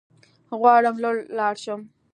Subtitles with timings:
[0.59, 1.81] غواړم لوړ لاړ شم